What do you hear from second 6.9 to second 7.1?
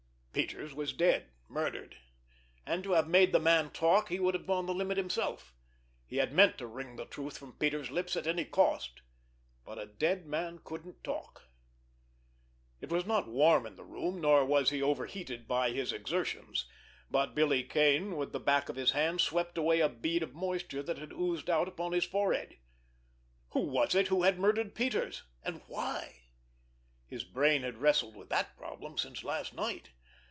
the